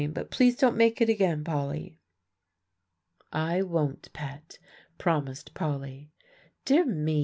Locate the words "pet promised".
4.13-5.53